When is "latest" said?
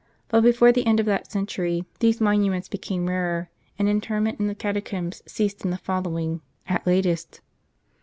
6.87-7.41